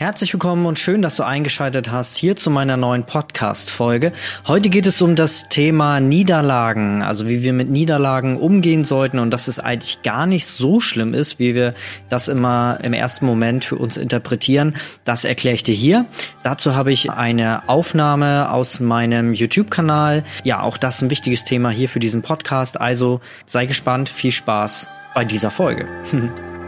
Herzlich 0.00 0.32
willkommen 0.32 0.64
und 0.64 0.78
schön, 0.78 1.02
dass 1.02 1.16
du 1.16 1.24
eingeschaltet 1.24 1.90
hast 1.90 2.16
hier 2.16 2.34
zu 2.34 2.48
meiner 2.48 2.78
neuen 2.78 3.04
Podcast-Folge. 3.04 4.12
Heute 4.46 4.70
geht 4.70 4.86
es 4.86 5.02
um 5.02 5.14
das 5.14 5.50
Thema 5.50 6.00
Niederlagen, 6.00 7.02
also 7.02 7.28
wie 7.28 7.42
wir 7.42 7.52
mit 7.52 7.68
Niederlagen 7.68 8.38
umgehen 8.38 8.82
sollten 8.82 9.18
und 9.18 9.30
dass 9.30 9.46
es 9.46 9.58
eigentlich 9.58 10.00
gar 10.00 10.24
nicht 10.24 10.46
so 10.46 10.80
schlimm 10.80 11.12
ist, 11.12 11.38
wie 11.38 11.54
wir 11.54 11.74
das 12.08 12.28
immer 12.28 12.78
im 12.82 12.94
ersten 12.94 13.26
Moment 13.26 13.62
für 13.62 13.76
uns 13.76 13.98
interpretieren. 13.98 14.74
Das 15.04 15.26
erkläre 15.26 15.56
ich 15.56 15.64
dir 15.64 15.74
hier. 15.74 16.06
Dazu 16.44 16.74
habe 16.74 16.92
ich 16.92 17.10
eine 17.10 17.68
Aufnahme 17.68 18.50
aus 18.50 18.80
meinem 18.80 19.34
YouTube-Kanal. 19.34 20.24
Ja, 20.44 20.62
auch 20.62 20.78
das 20.78 20.96
ist 20.96 21.02
ein 21.02 21.10
wichtiges 21.10 21.44
Thema 21.44 21.68
hier 21.68 21.90
für 21.90 22.00
diesen 22.00 22.22
Podcast. 22.22 22.80
Also 22.80 23.20
sei 23.44 23.66
gespannt, 23.66 24.08
viel 24.08 24.32
Spaß 24.32 24.88
bei 25.14 25.26
dieser 25.26 25.50
Folge. 25.50 25.86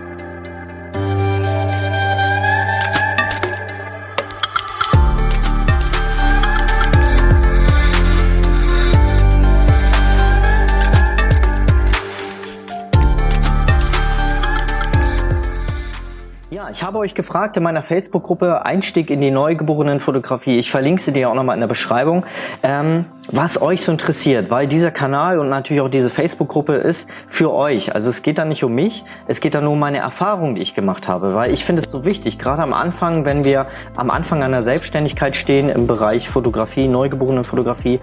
ich 16.72 16.82
habe 16.82 16.98
euch 16.98 17.14
gefragt 17.14 17.56
in 17.56 17.62
meiner 17.62 17.82
Facebook-Gruppe 17.82 18.64
Einstieg 18.64 19.10
in 19.10 19.20
die 19.20 19.30
Neugeborenenfotografie. 19.30 20.58
Ich 20.58 20.70
verlinke 20.70 21.02
sie 21.02 21.12
dir 21.12 21.28
auch 21.28 21.34
nochmal 21.34 21.54
in 21.54 21.60
der 21.60 21.68
Beschreibung, 21.68 22.24
ähm, 22.62 23.04
was 23.30 23.60
euch 23.60 23.84
so 23.84 23.92
interessiert, 23.92 24.50
weil 24.50 24.66
dieser 24.66 24.90
Kanal 24.90 25.38
und 25.38 25.48
natürlich 25.48 25.82
auch 25.82 25.90
diese 25.90 26.08
Facebook-Gruppe 26.08 26.74
ist 26.74 27.08
für 27.28 27.52
euch. 27.52 27.94
Also 27.94 28.08
es 28.08 28.22
geht 28.22 28.38
da 28.38 28.44
nicht 28.44 28.64
um 28.64 28.74
mich, 28.74 29.04
es 29.26 29.40
geht 29.40 29.54
da 29.54 29.60
nur 29.60 29.74
um 29.74 29.78
meine 29.78 29.98
Erfahrungen, 29.98 30.54
die 30.54 30.62
ich 30.62 30.74
gemacht 30.74 31.08
habe, 31.08 31.34
weil 31.34 31.52
ich 31.52 31.64
finde 31.64 31.82
es 31.82 31.90
so 31.90 32.04
wichtig, 32.06 32.38
gerade 32.38 32.62
am 32.62 32.72
Anfang, 32.72 33.24
wenn 33.26 33.44
wir 33.44 33.66
am 33.96 34.10
Anfang 34.10 34.42
einer 34.42 34.62
Selbstständigkeit 34.62 35.36
stehen 35.36 35.68
im 35.68 35.86
Bereich 35.86 36.30
Fotografie, 36.30 36.88
Neugeborenenfotografie 36.88 38.00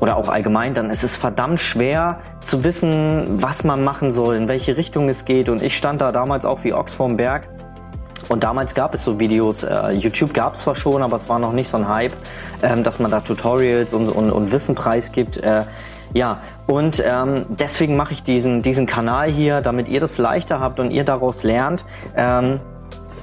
oder 0.00 0.16
auch 0.16 0.28
allgemein, 0.28 0.74
dann 0.74 0.90
ist 0.90 1.04
es 1.04 1.16
verdammt 1.16 1.60
schwer 1.60 2.20
zu 2.40 2.64
wissen, 2.64 3.42
was 3.42 3.64
man 3.64 3.82
machen 3.82 4.12
soll, 4.12 4.36
in 4.36 4.48
welche 4.48 4.76
Richtung 4.76 5.08
es 5.08 5.24
geht. 5.24 5.48
Und 5.48 5.62
ich 5.62 5.76
stand 5.76 6.00
da 6.00 6.12
damals 6.12 6.44
auch 6.44 6.64
wie 6.64 6.72
Ochs 6.72 6.94
vorm 6.94 7.16
Berg 7.16 7.48
und 8.30 8.44
damals 8.44 8.74
gab 8.76 8.94
es 8.94 9.04
so 9.04 9.18
Videos, 9.18 9.64
äh, 9.64 9.90
YouTube 9.90 10.32
gab 10.32 10.54
es 10.54 10.60
zwar 10.60 10.76
schon, 10.76 11.02
aber 11.02 11.16
es 11.16 11.28
war 11.28 11.40
noch 11.40 11.52
nicht 11.52 11.68
so 11.68 11.76
ein 11.76 11.88
Hype, 11.88 12.12
ähm, 12.62 12.84
dass 12.84 13.00
man 13.00 13.10
da 13.10 13.20
Tutorials 13.20 13.92
und, 13.92 14.08
und, 14.08 14.30
und 14.30 14.52
Wissen 14.52 14.76
preisgibt. 14.76 15.38
Äh, 15.38 15.64
ja, 16.14 16.38
und 16.68 17.02
ähm, 17.04 17.46
deswegen 17.48 17.96
mache 17.96 18.12
ich 18.12 18.22
diesen, 18.22 18.62
diesen 18.62 18.86
Kanal 18.86 19.28
hier, 19.28 19.60
damit 19.60 19.88
ihr 19.88 19.98
das 19.98 20.16
leichter 20.16 20.58
habt 20.60 20.78
und 20.78 20.92
ihr 20.92 21.02
daraus 21.02 21.42
lernt. 21.42 21.84
Ähm, 22.16 22.58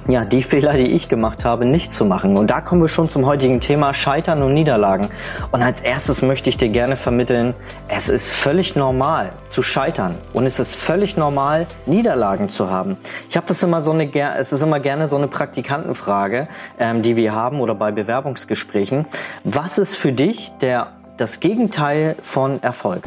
ja, 0.08 0.24
die 0.24 0.42
Fehler, 0.42 0.72
die 0.72 0.92
ich 0.92 1.10
gemacht 1.10 1.44
habe, 1.44 1.66
nicht 1.66 1.92
zu 1.92 2.06
machen. 2.06 2.38
Und 2.38 2.48
da 2.48 2.62
kommen 2.62 2.80
wir 2.80 2.88
schon 2.88 3.10
zum 3.10 3.26
heutigen 3.26 3.60
Thema 3.60 3.92
Scheitern 3.92 4.42
und 4.42 4.54
Niederlagen. 4.54 5.08
Und 5.52 5.62
als 5.62 5.82
erstes 5.82 6.22
möchte 6.22 6.48
ich 6.48 6.56
dir 6.56 6.70
gerne 6.70 6.96
vermitteln, 6.96 7.54
es 7.88 8.08
ist 8.08 8.32
völlig 8.32 8.74
normal 8.74 9.32
zu 9.48 9.62
scheitern 9.62 10.14
und 10.32 10.46
es 10.46 10.58
ist 10.58 10.76
völlig 10.76 11.18
normal, 11.18 11.66
Niederlagen 11.84 12.48
zu 12.48 12.70
haben. 12.70 12.96
Ich 13.28 13.36
habe 13.36 13.46
das 13.46 13.62
immer 13.62 13.82
so 13.82 13.90
eine, 13.90 14.10
es 14.38 14.52
ist 14.52 14.62
immer 14.62 14.80
gerne 14.80 15.08
so 15.08 15.16
eine 15.16 15.28
Praktikantenfrage, 15.28 16.48
ähm, 16.78 17.02
die 17.02 17.14
wir 17.14 17.34
haben 17.34 17.60
oder 17.60 17.74
bei 17.74 17.92
Bewerbungsgesprächen. 17.92 19.04
Was 19.44 19.76
ist 19.76 19.94
für 19.94 20.12
dich 20.12 20.50
der, 20.62 20.88
das 21.18 21.38
Gegenteil 21.38 22.16
von 22.22 22.62
Erfolg? 22.62 23.02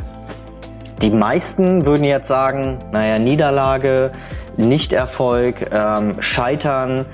Die 1.01 1.09
meisten 1.09 1.83
würden 1.83 2.03
jetzt 2.03 2.27
sagen, 2.27 2.77
naja, 2.91 3.17
Niederlage, 3.17 4.11
Nichterfolg, 4.61 5.69
ähm, 5.71 6.13
Scheitern. 6.21 7.05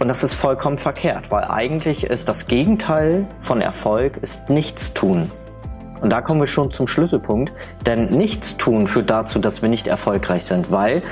Und 0.00 0.08
das 0.08 0.24
ist 0.24 0.34
vollkommen 0.34 0.78
verkehrt, 0.78 1.30
weil 1.30 1.44
eigentlich 1.44 2.04
ist 2.04 2.28
das 2.28 2.46
Gegenteil 2.46 3.26
von 3.42 3.60
Erfolg 3.60 4.16
ist 4.18 4.50
Nichtstun. 4.50 5.30
Und 6.00 6.10
da 6.10 6.20
kommen 6.20 6.40
wir 6.40 6.46
schon 6.46 6.70
zum 6.70 6.86
Schlüsselpunkt, 6.86 7.52
denn 7.86 8.06
Nichtstun 8.06 8.86
führt 8.86 9.08
dazu, 9.08 9.38
dass 9.38 9.62
wir 9.62 9.68
nicht 9.68 9.86
erfolgreich 9.86 10.44
sind, 10.44 10.70
weil 10.70 11.02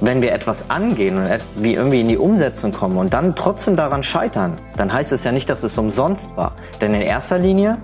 wenn 0.00 0.22
wir 0.22 0.32
etwas 0.32 0.70
angehen 0.70 1.16
und 1.18 1.28
wie 1.56 1.74
irgendwie 1.74 2.00
in 2.00 2.08
die 2.08 2.16
Umsetzung 2.16 2.72
kommen 2.72 2.96
und 2.96 3.12
dann 3.12 3.34
trotzdem 3.34 3.76
daran 3.76 4.02
scheitern, 4.02 4.56
dann 4.76 4.92
heißt 4.92 5.12
es 5.12 5.24
ja 5.24 5.32
nicht, 5.32 5.50
dass 5.50 5.62
es 5.64 5.76
umsonst 5.76 6.34
war. 6.36 6.52
Denn 6.80 6.94
in 6.94 7.02
erster 7.02 7.38
Linie, 7.38 7.78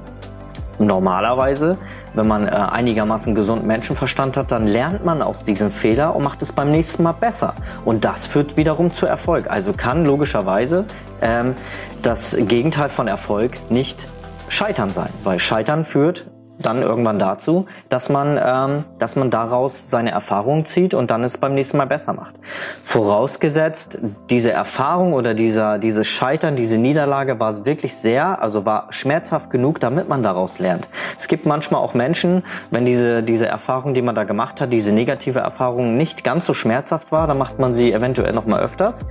normalerweise, 0.79 1.79
wenn 2.15 2.29
man 2.29 2.47
äh, 2.47 2.51
einigermaßen 2.51 3.35
gesunden 3.35 3.67
Menschenverstand 3.67 4.37
hat, 4.37 4.53
dann 4.53 4.67
lernt 4.67 5.05
man 5.05 5.23
aus 5.23 5.43
diesem 5.43 5.73
Fehler 5.73 6.15
und 6.15 6.23
macht 6.23 6.43
es 6.43 6.53
beim 6.53 6.71
nächsten 6.71 7.03
Mal 7.03 7.13
besser. 7.13 7.55
Und 7.85 8.05
das 8.05 8.27
führt 8.27 8.57
wiederum 8.57 8.93
zu 8.93 9.07
Erfolg. 9.07 9.51
Also 9.51 9.73
kann 9.73 10.05
logischerweise 10.05 10.85
ähm, 11.23 11.57
das 12.03 12.37
Gegenteil 12.39 12.89
von 12.89 13.09
Erfolg 13.09 13.71
nicht 13.71 14.07
Scheitern 14.49 14.91
sein, 14.91 15.11
weil 15.23 15.39
Scheitern 15.39 15.85
führt 15.85 16.27
dann 16.59 16.83
irgendwann 16.83 17.19
dazu, 17.19 17.67
dass 17.89 18.09
man, 18.09 18.39
ähm, 18.43 18.85
dass 18.99 19.17
man 19.17 19.31
daraus 19.31 19.91
seine 19.91 20.13
Erfahrung 20.13 20.65
zieht 20.65 20.95
und 20.95 21.11
dann 21.11 21.25
es 21.25 21.37
beim 21.37 21.55
nächsten 21.55 21.77
Mal 21.77 21.87
besser 21.87 22.13
macht. 22.13 22.37
Vorausgesetzt, 22.85 23.99
diese 24.31 24.53
Erfahrung 24.53 25.13
oder 25.13 25.35
dieser, 25.35 25.79
dieses 25.79 26.07
Scheitern, 26.07 26.57
diese 26.57 26.79
Niederlage 26.79 27.41
war 27.41 27.65
wirklich 27.65 27.97
sehr, 27.97 28.41
also 28.41 28.65
war 28.65 28.87
schmerzhaft 28.91 29.51
genug, 29.51 29.81
damit 29.81 30.09
man 30.09 30.23
daraus 30.23 30.59
lernt. 30.59 30.89
Es 31.19 31.29
gibt 31.29 31.47
manchmal 31.47 31.81
auch 31.81 31.95
Menschen, 31.95 32.45
wenn 32.71 32.85
diese, 32.85 33.23
diese 33.23 33.47
Erfahrung, 33.47 33.95
die 33.95 34.03
man 34.03 34.15
da 34.15 34.25
gemacht 34.25 34.61
hat, 34.61 34.73
diese 34.73 34.93
negative 34.93 35.41
Erfahrung 35.41 35.97
nicht 35.97 36.25
ganz 36.25 36.47
so 36.47 36.55
schmerzhaft 36.55 37.11
war, 37.11 37.27
dann 37.27 37.39
macht 37.39 37.59
man 37.59 37.75
sie 37.75 37.93
eventuell 37.93 38.33
nochmal 38.33 38.61
öfters, 38.61 39.05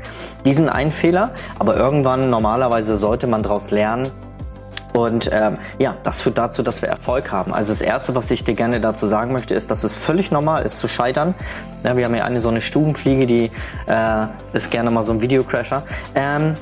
diesen 0.45 0.69
einen 0.69 0.91
Fehler, 0.91 1.31
aber 1.59 1.75
irgendwann 1.75 2.29
normalerweise 2.29 2.97
sollte 2.97 3.27
man 3.27 3.43
daraus 3.43 3.71
lernen, 3.71 4.09
und 4.93 5.29
ähm, 5.33 5.57
ja, 5.79 5.95
das 6.03 6.21
führt 6.21 6.37
dazu, 6.37 6.63
dass 6.63 6.81
wir 6.81 6.89
Erfolg 6.89 7.31
haben. 7.31 7.53
Also 7.53 7.71
das 7.71 7.81
Erste, 7.81 8.15
was 8.15 8.29
ich 8.31 8.43
dir 8.43 8.53
gerne 8.53 8.79
dazu 8.79 9.07
sagen 9.07 9.33
möchte, 9.33 9.55
ist, 9.55 9.71
dass 9.71 9.83
es 9.83 9.95
völlig 9.95 10.31
normal 10.31 10.63
ist 10.63 10.79
zu 10.79 10.87
scheitern. 10.87 11.35
Ja, 11.83 11.97
wir 11.97 12.05
haben 12.05 12.15
ja 12.15 12.23
eine 12.23 12.39
so 12.39 12.49
eine 12.49 12.61
Stubenfliege, 12.61 13.25
die 13.25 13.51
äh, 13.87 14.27
ist 14.53 14.71
gerne 14.71 14.91
mal 14.91 15.03
so 15.03 15.11
ein 15.11 15.21
Videocrasher. 15.21 15.83
Ähm, 16.15 16.53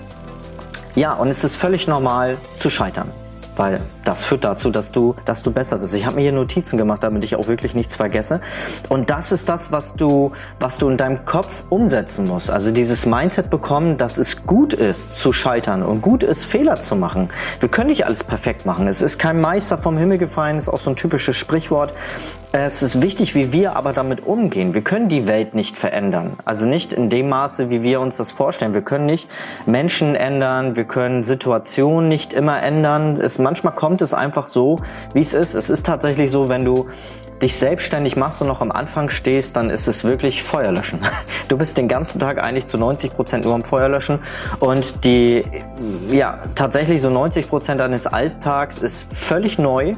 ja, 0.96 1.14
und 1.14 1.28
es 1.28 1.44
ist 1.44 1.56
völlig 1.56 1.88
normal 1.88 2.38
zu 2.58 2.70
scheitern 2.70 3.12
weil 3.56 3.82
das 4.04 4.26
führt 4.26 4.44
dazu, 4.44 4.72
dass 4.72 4.92
du, 4.92 5.16
dass 5.26 5.44
du 5.44 5.52
besser 5.52 5.78
bist. 5.78 5.94
Ich 5.94 6.06
habe 6.06 6.16
mir 6.16 6.24
hier 6.24 6.32
Notizen 6.32 6.78
gemacht, 6.78 7.04
damit 7.04 7.24
ich 7.24 7.36
auch 7.36 7.48
wirklich 7.48 7.76
nichts 7.76 7.96
vergesse. 7.96 8.42
Und 8.90 9.10
das 9.10 9.32
ist 9.32 9.50
das, 9.50 9.72
was 9.72 9.94
du, 9.94 10.32
was 10.60 10.78
du 10.78 10.90
in 10.90 10.98
deinem 10.98 11.26
Kopf 11.26 11.64
umsetzen 11.70 12.26
musst. 12.28 12.50
Also 12.50 12.72
dieses 12.72 13.06
Mindset 13.06 13.50
bekommen, 13.50 13.98
dass 13.98 14.18
es 14.18 14.46
gut 14.46 14.74
ist 14.74 15.18
zu 15.18 15.32
scheitern 15.34 15.84
und 15.84 16.02
gut 16.02 16.24
ist 16.24 16.46
Fehler 16.46 16.80
zu 16.80 16.96
machen. 16.96 17.30
Wir 17.60 17.70
können 17.70 17.90
nicht 17.90 18.06
alles 18.06 18.24
perfekt 18.24 18.66
machen. 18.66 18.88
Es 18.88 19.02
ist 19.02 19.20
kein 19.20 19.40
Meister 19.40 19.78
vom 19.78 19.98
Himmel 19.98 20.18
gefallen, 20.18 20.58
ist 20.58 20.70
auch 20.70 20.78
so 20.78 20.90
ein 20.90 20.96
typisches 20.96 21.36
Sprichwort. 21.36 21.94
Es 22.54 22.84
ist 22.84 23.02
wichtig, 23.02 23.34
wie 23.34 23.54
wir 23.54 23.78
aber 23.78 23.94
damit 23.94 24.26
umgehen. 24.28 24.74
Wir 24.74 24.82
können 24.82 25.08
die 25.08 25.26
Welt 25.26 25.54
nicht 25.54 25.78
verändern. 25.78 26.34
Also 26.44 26.68
nicht 26.68 26.92
in 26.92 27.10
dem 27.10 27.30
Maße, 27.30 27.70
wie 27.70 27.82
wir 27.82 28.02
uns 28.02 28.18
das 28.18 28.34
vorstellen. 28.34 28.74
Wir 28.74 28.82
können 28.82 29.06
nicht 29.06 29.30
Menschen 29.66 30.16
ändern, 30.16 30.76
wir 30.76 30.84
können 30.84 31.24
Situationen 31.24 32.10
nicht 32.10 32.34
immer 32.34 32.62
ändern. 32.62 33.22
Es, 33.22 33.40
manchmal 33.42 33.74
kommt 33.74 34.02
es 34.02 34.14
einfach 34.14 34.48
so, 34.48 34.78
wie 35.14 35.22
es 35.22 35.34
ist. 35.34 35.54
Es 35.54 35.70
ist 35.70 35.86
tatsächlich 35.86 36.32
so, 36.32 36.50
wenn 36.50 36.66
du 36.66 36.88
dich 37.42 37.58
selbstständig 37.58 38.16
machst 38.16 38.42
und 38.42 38.48
noch 38.48 38.62
am 38.62 38.72
Anfang 38.72 39.10
stehst, 39.10 39.56
dann 39.56 39.70
ist 39.70 39.88
es 39.88 40.04
wirklich 40.04 40.44
Feuerlöschen. 40.44 41.00
Du 41.48 41.58
bist 41.58 41.78
den 41.78 41.90
ganzen 41.90 42.18
Tag 42.18 42.42
eigentlich 42.42 42.68
zu 42.68 42.78
90 42.78 43.14
Prozent 43.14 43.44
nur 43.44 43.54
am 43.54 43.64
Feuerlöschen 43.64 44.20
und 44.62 45.04
die, 45.04 45.44
ja, 46.10 46.40
tatsächlich 46.56 47.02
so 47.02 47.10
90 47.10 47.50
Prozent 47.50 47.82
deines 47.82 48.08
Alltags 48.08 48.82
ist 48.82 49.06
völlig 49.14 49.60
neu 49.60 49.96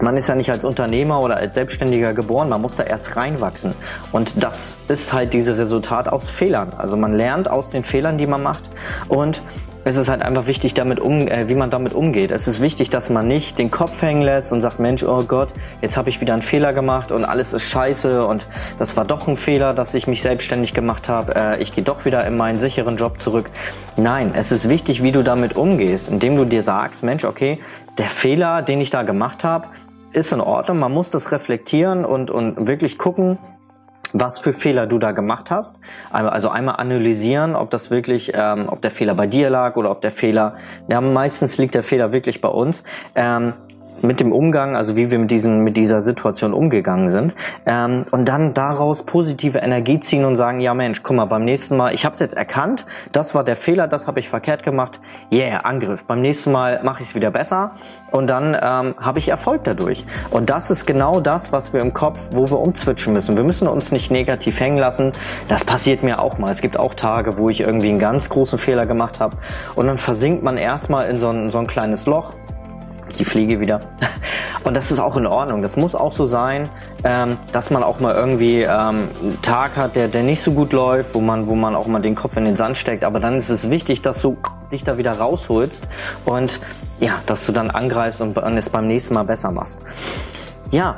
man 0.00 0.16
ist 0.16 0.28
ja 0.28 0.34
nicht 0.34 0.50
als 0.50 0.64
Unternehmer 0.64 1.20
oder 1.20 1.36
als 1.36 1.54
Selbstständiger 1.54 2.14
geboren, 2.14 2.48
man 2.48 2.62
muss 2.62 2.76
da 2.76 2.82
erst 2.82 3.16
reinwachsen. 3.16 3.74
Und 4.10 4.42
das 4.42 4.78
ist 4.88 5.12
halt 5.12 5.32
dieses 5.32 5.58
Resultat 5.58 6.08
aus 6.08 6.30
Fehlern. 6.30 6.72
Also 6.78 6.96
man 6.96 7.12
lernt 7.12 7.48
aus 7.48 7.70
den 7.70 7.84
Fehlern, 7.84 8.16
die 8.16 8.26
man 8.26 8.42
macht 8.42 8.70
und 9.08 9.42
es 9.84 9.96
ist 9.96 10.08
halt 10.08 10.24
einfach 10.24 10.46
wichtig, 10.46 10.74
damit 10.74 11.00
um, 11.00 11.26
äh, 11.26 11.48
wie 11.48 11.54
man 11.54 11.70
damit 11.70 11.92
umgeht. 11.92 12.30
Es 12.30 12.46
ist 12.46 12.60
wichtig, 12.60 12.90
dass 12.90 13.10
man 13.10 13.26
nicht 13.26 13.58
den 13.58 13.70
Kopf 13.70 14.00
hängen 14.02 14.22
lässt 14.22 14.52
und 14.52 14.60
sagt, 14.60 14.78
Mensch, 14.78 15.02
oh 15.02 15.22
Gott, 15.26 15.52
jetzt 15.80 15.96
habe 15.96 16.08
ich 16.08 16.20
wieder 16.20 16.34
einen 16.34 16.42
Fehler 16.42 16.72
gemacht 16.72 17.10
und 17.10 17.24
alles 17.24 17.52
ist 17.52 17.64
scheiße 17.64 18.24
und 18.26 18.46
das 18.78 18.96
war 18.96 19.04
doch 19.04 19.26
ein 19.26 19.36
Fehler, 19.36 19.74
dass 19.74 19.94
ich 19.94 20.06
mich 20.06 20.22
selbstständig 20.22 20.72
gemacht 20.72 21.08
habe. 21.08 21.34
Äh, 21.34 21.62
ich 21.62 21.74
gehe 21.74 21.82
doch 21.82 22.04
wieder 22.04 22.24
in 22.26 22.36
meinen 22.36 22.60
sicheren 22.60 22.96
Job 22.96 23.20
zurück. 23.20 23.50
Nein, 23.96 24.32
es 24.34 24.52
ist 24.52 24.68
wichtig, 24.68 25.02
wie 25.02 25.12
du 25.12 25.22
damit 25.22 25.56
umgehst, 25.56 26.08
indem 26.08 26.36
du 26.36 26.44
dir 26.44 26.62
sagst, 26.62 27.02
Mensch, 27.02 27.24
okay, 27.24 27.58
der 27.98 28.06
Fehler, 28.06 28.62
den 28.62 28.80
ich 28.80 28.90
da 28.90 29.02
gemacht 29.02 29.42
habe, 29.44 29.68
ist 30.12 30.32
in 30.32 30.40
Ordnung. 30.40 30.78
Man 30.78 30.92
muss 30.92 31.10
das 31.10 31.32
reflektieren 31.32 32.04
und, 32.04 32.30
und 32.30 32.68
wirklich 32.68 32.98
gucken, 32.98 33.38
was 34.12 34.38
für 34.38 34.52
Fehler 34.52 34.86
du 34.86 34.98
da 34.98 35.12
gemacht 35.12 35.50
hast. 35.50 35.78
Also 36.10 36.48
einmal 36.48 36.76
analysieren, 36.76 37.54
ob 37.54 37.70
das 37.70 37.90
wirklich, 37.90 38.32
ähm, 38.34 38.68
ob 38.68 38.82
der 38.82 38.90
Fehler 38.90 39.14
bei 39.14 39.26
dir 39.26 39.50
lag 39.50 39.76
oder 39.76 39.90
ob 39.90 40.00
der 40.00 40.12
Fehler, 40.12 40.56
ja 40.88 41.00
meistens 41.00 41.58
liegt 41.58 41.74
der 41.74 41.82
Fehler 41.82 42.12
wirklich 42.12 42.40
bei 42.40 42.48
uns. 42.48 42.82
Ähm, 43.14 43.54
mit 44.02 44.20
dem 44.20 44.32
Umgang, 44.32 44.76
also 44.76 44.96
wie 44.96 45.10
wir 45.10 45.18
mit 45.18 45.30
diesen 45.30 45.64
mit 45.64 45.76
dieser 45.76 46.00
Situation 46.00 46.52
umgegangen 46.52 47.08
sind 47.08 47.34
ähm, 47.66 48.04
und 48.10 48.28
dann 48.28 48.54
daraus 48.54 49.04
positive 49.04 49.58
Energie 49.58 50.00
ziehen 50.00 50.24
und 50.24 50.36
sagen, 50.36 50.60
ja 50.60 50.74
Mensch, 50.74 51.02
guck 51.02 51.16
mal, 51.16 51.24
beim 51.26 51.44
nächsten 51.44 51.76
Mal, 51.76 51.94
ich 51.94 52.04
habe 52.04 52.14
es 52.14 52.20
jetzt 52.20 52.36
erkannt, 52.36 52.86
das 53.12 53.34
war 53.34 53.44
der 53.44 53.56
Fehler, 53.56 53.88
das 53.88 54.06
habe 54.06 54.20
ich 54.20 54.28
verkehrt 54.28 54.62
gemacht, 54.62 55.00
yeah, 55.30 55.60
Angriff. 55.60 56.04
Beim 56.04 56.20
nächsten 56.20 56.52
Mal 56.52 56.82
mache 56.82 57.02
ich 57.02 57.08
es 57.08 57.14
wieder 57.14 57.30
besser 57.30 57.72
und 58.10 58.28
dann 58.28 58.54
ähm, 58.60 58.94
habe 58.98 59.18
ich 59.18 59.28
Erfolg 59.28 59.64
dadurch. 59.64 60.04
Und 60.30 60.50
das 60.50 60.70
ist 60.70 60.86
genau 60.86 61.20
das, 61.20 61.52
was 61.52 61.72
wir 61.72 61.80
im 61.80 61.92
Kopf, 61.92 62.20
wo 62.32 62.50
wir 62.50 62.58
umzwitschen 62.58 63.12
müssen. 63.12 63.36
Wir 63.36 63.44
müssen 63.44 63.68
uns 63.68 63.92
nicht 63.92 64.10
negativ 64.10 64.60
hängen 64.60 64.78
lassen. 64.78 65.12
Das 65.48 65.64
passiert 65.64 66.02
mir 66.02 66.20
auch 66.20 66.38
mal. 66.38 66.50
Es 66.50 66.60
gibt 66.60 66.78
auch 66.78 66.94
Tage, 66.94 67.38
wo 67.38 67.48
ich 67.48 67.60
irgendwie 67.60 67.88
einen 67.88 67.98
ganz 67.98 68.28
großen 68.28 68.58
Fehler 68.58 68.86
gemacht 68.86 69.20
habe 69.20 69.36
und 69.74 69.86
dann 69.86 69.98
versinkt 69.98 70.42
man 70.42 70.56
erstmal 70.56 71.08
in 71.08 71.16
so 71.16 71.30
ein, 71.30 71.50
so 71.50 71.58
ein 71.58 71.66
kleines 71.66 72.06
Loch 72.06 72.32
die 73.12 73.24
Fliege 73.24 73.60
wieder. 73.60 73.80
Und 74.64 74.74
das 74.74 74.90
ist 74.90 74.98
auch 74.98 75.16
in 75.16 75.26
Ordnung. 75.26 75.62
Das 75.62 75.76
muss 75.76 75.94
auch 75.94 76.12
so 76.12 76.26
sein, 76.26 76.68
ähm, 77.04 77.36
dass 77.52 77.70
man 77.70 77.82
auch 77.82 78.00
mal 78.00 78.14
irgendwie 78.14 78.62
ähm, 78.62 79.08
einen 79.20 79.38
Tag 79.42 79.76
hat, 79.76 79.96
der, 79.96 80.08
der 80.08 80.22
nicht 80.22 80.42
so 80.42 80.52
gut 80.52 80.72
läuft, 80.72 81.14
wo 81.14 81.20
man, 81.20 81.46
wo 81.46 81.54
man 81.54 81.74
auch 81.74 81.86
mal 81.86 82.00
den 82.00 82.14
Kopf 82.14 82.36
in 82.36 82.44
den 82.44 82.56
Sand 82.56 82.78
steckt. 82.78 83.04
Aber 83.04 83.20
dann 83.20 83.36
ist 83.36 83.50
es 83.50 83.70
wichtig, 83.70 84.02
dass 84.02 84.22
du 84.22 84.36
dich 84.70 84.84
da 84.84 84.98
wieder 84.98 85.12
rausholst 85.12 85.86
und 86.24 86.60
ja, 87.00 87.20
dass 87.26 87.46
du 87.46 87.52
dann 87.52 87.70
angreifst 87.70 88.20
und 88.20 88.36
es 88.56 88.70
beim 88.70 88.86
nächsten 88.86 89.14
Mal 89.14 89.24
besser 89.24 89.50
machst. 89.50 89.80
Ja, 90.70 90.96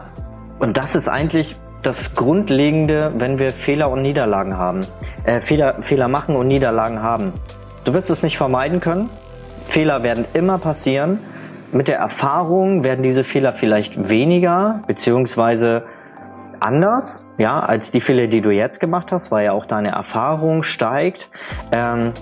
und 0.58 0.76
das 0.76 0.94
ist 0.94 1.08
eigentlich 1.08 1.56
das 1.82 2.14
Grundlegende, 2.14 3.12
wenn 3.16 3.38
wir 3.38 3.50
Fehler 3.50 3.90
und 3.90 4.02
Niederlagen 4.02 4.56
haben. 4.56 4.80
Äh, 5.24 5.40
Fehler, 5.40 5.82
Fehler 5.82 6.08
machen 6.08 6.34
und 6.34 6.48
Niederlagen 6.48 7.02
haben. 7.02 7.32
Du 7.84 7.92
wirst 7.92 8.10
es 8.10 8.22
nicht 8.22 8.38
vermeiden 8.38 8.80
können. 8.80 9.10
Fehler 9.66 10.02
werden 10.02 10.24
immer 10.32 10.58
passieren 10.58 11.18
mit 11.72 11.88
der 11.88 11.98
Erfahrung 11.98 12.84
werden 12.84 13.02
diese 13.02 13.24
Fehler 13.24 13.52
vielleicht 13.52 14.08
weniger, 14.08 14.82
beziehungsweise 14.86 15.84
anders, 16.60 17.26
ja, 17.38 17.60
als 17.60 17.90
die 17.90 18.00
Fehler, 18.00 18.26
die 18.26 18.40
du 18.40 18.50
jetzt 18.50 18.80
gemacht 18.80 19.12
hast, 19.12 19.30
weil 19.30 19.44
ja 19.44 19.52
auch 19.52 19.66
deine 19.66 19.90
Erfahrung 19.90 20.62
steigt. 20.62 21.28
Ähm, 21.72 22.12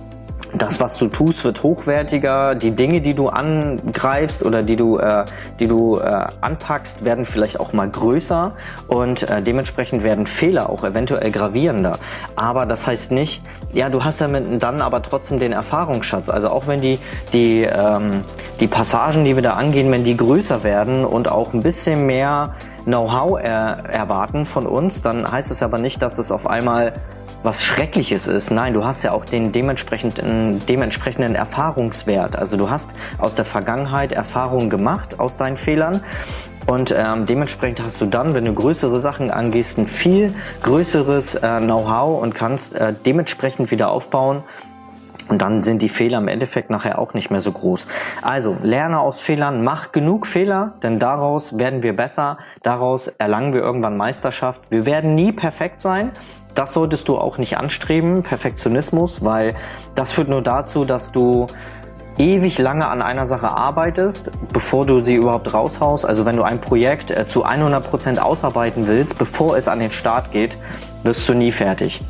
das, 0.62 0.79
was 0.79 0.97
du 0.97 1.09
tust, 1.09 1.44
wird 1.44 1.64
hochwertiger. 1.64 2.55
Die 2.55 2.70
Dinge, 2.70 3.00
die 3.00 3.14
du 3.14 3.26
angreifst 3.26 4.44
oder 4.44 4.62
die 4.62 4.76
du, 4.76 4.97
äh, 4.97 5.25
die 5.59 5.67
du 5.67 5.99
äh, 5.99 6.26
anpackst, 6.41 7.05
werden 7.05 7.25
vielleicht 7.25 7.59
auch 7.59 7.73
mal 7.73 7.91
größer 7.91 8.53
und 8.87 9.29
äh, 9.29 9.43
dementsprechend 9.43 10.05
werden 10.05 10.25
Fehler 10.25 10.70
auch 10.70 10.85
eventuell 10.85 11.32
gravierender. 11.32 11.99
Aber 12.37 12.64
das 12.64 12.87
heißt 12.87 13.11
nicht, 13.11 13.43
ja, 13.73 13.88
du 13.88 14.05
hast 14.05 14.20
ja 14.20 14.29
mit, 14.29 14.62
dann 14.62 14.81
aber 14.81 15.03
trotzdem 15.03 15.41
den 15.41 15.50
Erfahrungsschatz. 15.50 16.29
Also 16.29 16.50
auch 16.50 16.69
wenn 16.69 16.81
die, 16.81 17.00
die, 17.32 17.62
ähm, 17.62 18.23
die 18.61 18.69
Passagen, 18.69 19.25
die 19.25 19.35
wir 19.35 19.43
da 19.43 19.55
angehen, 19.55 19.91
wenn 19.91 20.05
die 20.05 20.17
größer 20.17 20.62
werden 20.62 21.05
und 21.05 21.29
auch 21.29 21.55
ein 21.55 21.64
bisschen 21.64 22.06
mehr 22.06 22.55
Know-how 22.84 23.40
er, 23.40 23.84
erwarten 23.88 24.44
von 24.44 24.67
uns, 24.67 25.02
dann 25.02 25.31
heißt 25.31 25.50
es 25.50 25.62
aber 25.62 25.79
nicht, 25.79 26.02
dass 26.02 26.19
es 26.19 26.32
auf 26.32 26.46
einmal 26.46 26.93
was 27.43 27.62
Schreckliches 27.62 28.26
ist. 28.26 28.50
Nein, 28.50 28.73
du 28.73 28.84
hast 28.84 29.02
ja 29.02 29.12
auch 29.12 29.25
den 29.25 29.52
dementsprechenden, 29.52 30.64
dementsprechenden 30.67 31.34
Erfahrungswert. 31.34 32.37
Also 32.37 32.56
du 32.56 32.70
hast 32.70 32.90
aus 33.19 33.34
der 33.34 33.44
Vergangenheit 33.44 34.12
Erfahrungen 34.12 34.70
gemacht 34.70 35.19
aus 35.19 35.37
deinen 35.37 35.56
Fehlern 35.56 36.02
und 36.67 36.94
ähm, 36.96 37.26
dementsprechend 37.26 37.82
hast 37.82 38.00
du 38.00 38.06
dann, 38.06 38.34
wenn 38.34 38.44
du 38.44 38.55
größere 38.55 39.00
Sachen 39.00 39.31
angehst, 39.31 39.78
ein 39.78 39.88
viel 39.88 40.35
größeres 40.62 41.35
äh, 41.35 41.61
Know-how 41.61 42.23
und 42.23 42.35
kannst 42.35 42.75
äh, 42.75 42.94
dementsprechend 43.05 43.70
wieder 43.70 43.90
aufbauen. 43.90 44.44
Und 45.28 45.42
dann 45.42 45.62
sind 45.62 45.82
die 45.82 45.88
Fehler 45.88 46.19
im 46.19 46.28
Endeffekt 46.28 46.70
nachher 46.70 46.98
auch 46.98 47.14
nicht 47.14 47.30
mehr 47.30 47.40
so 47.40 47.52
groß. 47.52 47.86
Also 48.22 48.56
lerne 48.62 49.00
aus 49.00 49.20
Fehlern, 49.20 49.62
mach 49.62 49.92
genug 49.92 50.26
Fehler, 50.26 50.74
denn 50.82 50.98
daraus 50.98 51.58
werden 51.58 51.82
wir 51.82 51.94
besser, 51.94 52.38
daraus 52.62 53.08
erlangen 53.08 53.54
wir 53.54 53.60
irgendwann 53.60 53.96
Meisterschaft. 53.96 54.60
Wir 54.70 54.86
werden 54.86 55.14
nie 55.14 55.32
perfekt 55.32 55.80
sein, 55.80 56.12
das 56.54 56.74
solltest 56.74 57.08
du 57.08 57.16
auch 57.19 57.38
nicht 57.38 57.56
anstreben, 57.56 58.22
Perfektionismus, 58.22 59.24
weil 59.24 59.54
das 59.94 60.12
führt 60.12 60.28
nur 60.28 60.42
dazu, 60.42 60.84
dass 60.84 61.12
du 61.12 61.46
ewig 62.18 62.58
lange 62.58 62.88
an 62.88 63.00
einer 63.00 63.26
Sache 63.26 63.48
arbeitest, 63.48 64.30
bevor 64.52 64.84
du 64.84 65.00
sie 65.00 65.14
überhaupt 65.14 65.54
raushaust. 65.54 66.04
Also 66.04 66.26
wenn 66.26 66.36
du 66.36 66.42
ein 66.42 66.60
Projekt 66.60 67.10
äh, 67.10 67.26
zu 67.26 67.44
100 67.44 67.88
Prozent 67.88 68.20
ausarbeiten 68.20 68.86
willst, 68.86 69.18
bevor 69.18 69.56
es 69.56 69.68
an 69.68 69.78
den 69.78 69.90
Start 69.90 70.30
geht, 70.30 70.56
wirst 71.04 71.26
du 71.28 71.34
nie 71.34 71.50
fertig. 71.50 72.02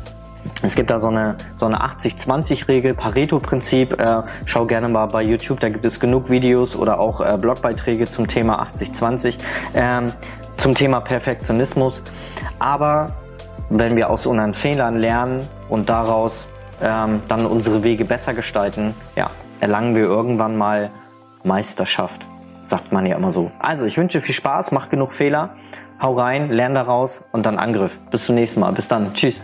Es 0.61 0.75
gibt 0.75 0.89
da 0.89 0.99
so 0.99 1.07
eine, 1.07 1.35
so 1.55 1.65
eine 1.65 1.83
80-20-Regel, 1.83 2.93
Pareto-Prinzip. 2.95 3.99
Äh, 3.99 4.21
schau 4.45 4.65
gerne 4.65 4.87
mal 4.87 5.07
bei 5.07 5.21
YouTube, 5.21 5.59
da 5.59 5.69
gibt 5.69 5.85
es 5.85 5.99
genug 5.99 6.29
Videos 6.29 6.75
oder 6.75 6.99
auch 6.99 7.21
äh, 7.21 7.37
Blogbeiträge 7.37 8.05
zum 8.05 8.27
Thema 8.27 8.61
80-20, 8.63 9.37
ähm, 9.75 10.11
zum 10.57 10.73
Thema 10.73 11.01
Perfektionismus. 11.01 12.01
Aber 12.59 13.15
wenn 13.69 13.95
wir 13.95 14.09
aus 14.09 14.25
unseren 14.25 14.53
Fehlern 14.53 14.97
lernen 14.97 15.47
und 15.69 15.89
daraus 15.89 16.47
ähm, 16.81 17.21
dann 17.27 17.45
unsere 17.45 17.83
Wege 17.83 18.05
besser 18.05 18.33
gestalten, 18.33 18.93
ja, 19.15 19.29
erlangen 19.59 19.95
wir 19.95 20.03
irgendwann 20.03 20.57
mal 20.57 20.91
Meisterschaft, 21.43 22.25
sagt 22.67 22.91
man 22.91 23.05
ja 23.05 23.15
immer 23.17 23.31
so. 23.31 23.51
Also, 23.59 23.85
ich 23.85 23.97
wünsche 23.97 24.21
viel 24.21 24.35
Spaß, 24.35 24.71
mach 24.71 24.89
genug 24.89 25.13
Fehler, 25.13 25.51
hau 26.01 26.13
rein, 26.13 26.49
lern 26.51 26.73
daraus 26.73 27.23
und 27.31 27.45
dann 27.45 27.57
Angriff. 27.57 27.99
Bis 28.11 28.25
zum 28.25 28.35
nächsten 28.35 28.59
Mal. 28.59 28.71
Bis 28.71 28.87
dann. 28.87 29.13
Tschüss. 29.13 29.41